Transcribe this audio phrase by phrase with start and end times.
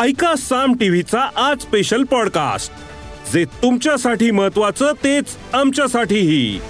[0.00, 2.72] ऐका साम टीव्हीचा आज स्पेशल पॉडकास्ट
[3.32, 6.60] जे तुमच्यासाठी महत्वाचं तेच आमच्यासाठीही.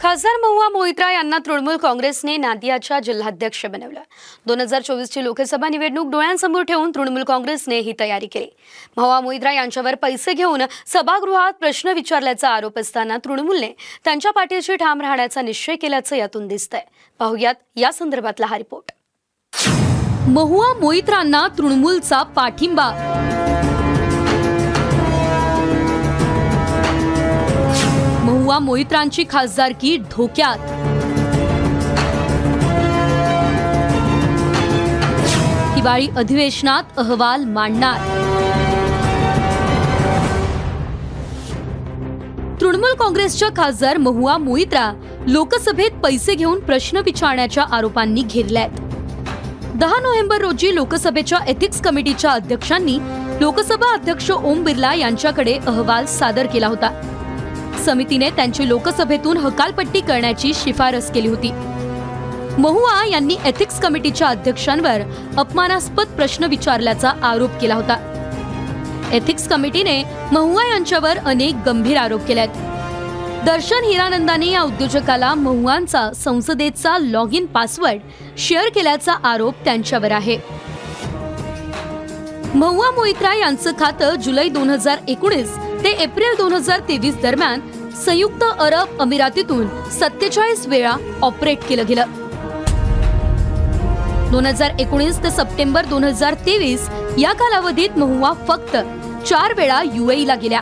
[0.00, 4.00] खासदार महुआ मोहित्रा यांना तृणमूल काँग्रेसने नादियाच्या जिल्हाध्यक्ष बनवलं.
[4.46, 8.48] दोन हजार चोवीसची लोकसभा निवडणूक डोळ्यांसमोर ठेवून तृणमूल काँग्रेसने ही तयारी केली.
[8.96, 13.72] महुआ मोहित्रा यांच्यावर पैसे घेऊन सभागृहात प्रश्न विचारल्याचा आरोप असताना तृणमूलने
[14.04, 16.82] त्यांच्या पाठीशी ठाम राहण्याचा निश्चय केल्याचं यातून दिसतंय.
[17.18, 18.92] पाहुयात या संदर्भातला हा रिपोर्ट
[20.28, 22.90] महुआ मोहित्रांना तृणमूलचा पाठिंबा.
[28.24, 30.58] महुआ मोहित्रांची खासदारकी धोक्यात.
[35.76, 38.00] हिवाळी अधिवेशनात अहवाल मांडणार.
[42.60, 44.92] तृणमूल काँग्रेसच्या खासदार महुआ मोहित्रा
[45.26, 48.68] लोकसभेत पैसे घेऊन प्रश्न विचारण्याच्या आरोपांनी घेरल्यात.
[49.78, 52.96] दहा नोव्हेंबर रोजी लोकसभेच्या एथिक्स कमिटीच्या अध्यक्षांनी
[53.40, 56.90] लोकसभा अध्यक्ष ओम बिर्ला यांच्याकडे अहवाल सादर केला होता.
[57.84, 61.50] समितीने त्यांची लोकसभेतून हकालपट्टी करण्याची शिफारस केली होती.
[62.58, 65.02] महुआ यांनी एथिक्स कमिटीच्या अध्यक्षांवर
[65.36, 67.96] अपमानास्पद प्रश्न विचारल्याचा आरोप केला होता.
[69.12, 70.02] एथिक्स कमिटीने
[70.32, 72.77] महुआ यांच्यावर अनेक गंभीर आरोप केले आहेत
[73.44, 80.36] दर्शन हिरानंदाने या उद्योजकाला महुआंचा संसदेचा लॉग इन पासवर्ड शेअर केल्याचा आरोप त्यांच्यावर आहे.
[82.54, 87.60] महुआ मोहित्रा यांचं खातं जुलै दोन हजार एकोणीस ते एप्रिल दोन हजार तेवीस दरम्यान
[88.04, 89.68] संयुक्त अरब अमिरातीतून
[89.98, 92.04] सत्तेचाळीस वेळा ऑपरेट केलं गेलं.
[94.30, 96.88] दोन हजार एकोणीस ते सप्टेंबर दोन हजार तेवीस
[97.18, 98.76] या कालावधीत महुआ फक्त
[99.28, 100.60] चार वेळा युएईला गेल्या.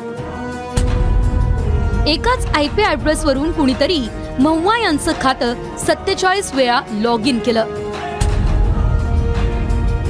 [2.07, 3.99] एकाच आय पी ऍड्रेस वरून कुणीतरी
[4.39, 7.67] महुआ यांचं खातं सत्तेचाळीस वेळा लॉग इन केलं.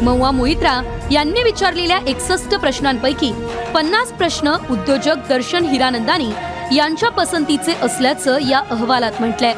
[0.03, 0.81] महुआ मोहित्रा
[1.11, 3.33] यांनी विचारलेल्या एकसष्ट प्रश्नांपैकी
[3.75, 6.31] पन्नास प्रश्न उद्योजक दर्शन हिरानंदानी
[6.77, 9.55] यांच्या पसंतीचे असल्याचं या अहवालात म्हटलंय.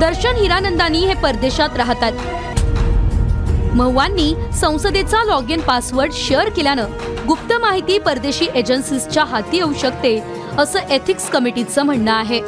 [0.00, 2.12] दर्शन हिरानंदानी हे परदेशात राहतात.
[3.74, 6.86] महुआंनी संसदेचा लॉग इन पासवर्ड शेअर केल्यानं
[7.28, 12.40] गुप्त माहिती परदेशी एजन्सीजच्या हाती येऊ शकते असं एथिक्स कमिटीचं म्हणणं आहे.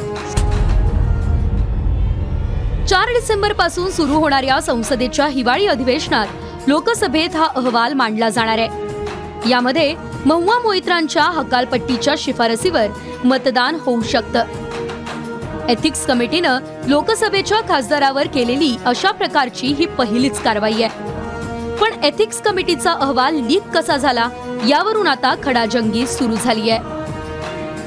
[2.86, 6.26] चार डिसेंबरपासून सुरू होणाऱ्या संसदेच्या हिवाळी अधिवेशनात
[6.66, 9.50] लोकसभेत हा अहवाल मांडला जाणार आहे.
[9.50, 9.94] यामध्ये
[10.26, 12.86] महुआ मोहित्रांच्या हकालपट्टीच्या शिफारसीवर
[13.24, 14.44] मतदान होऊ शकतं.
[15.68, 21.10] एथिक्स कमिटीनं लोकसभेच्या खासदारावर केलेली अशा प्रकारची ही पहिलीच कारवाई आहे.
[21.76, 24.28] पण एथिक्स कमिटीचा अहवाल लीक कसा झाला
[24.68, 26.99] यावरून आता खडाजंगी सुरू झाली आहे.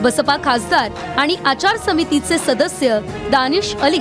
[0.04, 3.00] बसपा खासदार आणि आचार समितीचे सदस्य
[3.32, 4.00] दानिश अली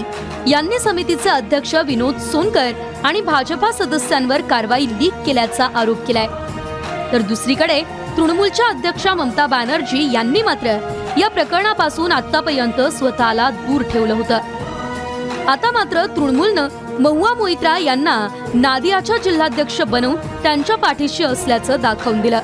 [0.50, 2.70] यांनी समितीचे अध्यक्ष विनोद सोनकर
[3.04, 6.26] आणि भाजपा सदस्यांवर कारवाई लीक केल्याचा आरोप केलाय.
[7.12, 7.82] तर दुसरीकडे
[8.16, 10.76] तृणमूलच्या अध्यक्षा ममता बॅनर्जी यांनी मात्र
[11.18, 14.38] या प्रकरणापासून आतापर्यंत स्वतःला दूर ठेवलं होतं.
[15.48, 16.68] आता मात्र तृणमूलनं
[17.00, 22.40] महुआ मोहित्रा यांना नादियाच्या जिल्हाध्यक्ष बनवून त्यांच्या पाठीशी असल्याचं दाखवून दिलं.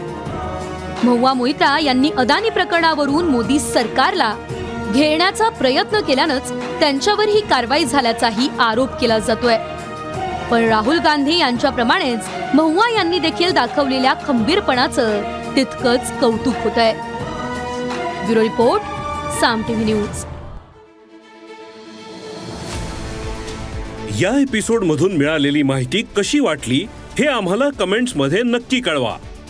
[1.05, 4.35] महुआ मोहिता यांनी अदानी प्रकरणावरून मोदी सरकारला
[4.95, 6.51] घेण्याचा प्रयत्न केल्यानंच
[6.81, 9.57] त्यांच्यावर ही कारवाई झाल्याचाही आरोप केला जातोय.
[10.51, 15.23] पण राहुल गांधी यांच्याप्रमाणेच महुआ यांनी देखील दाखवलेल्या खंबीरपणाचं
[15.57, 16.93] तितकंच कौतुक होत आहे
[18.27, 18.83] bureau report
[19.41, 20.25] Saam TV news.
[24.23, 26.87] या एपिसोड मधून मिळालेली माहिती कशी वाटली
[27.19, 29.17] हे आम्हाला कमेंट्समध्ये नक्की कळवा.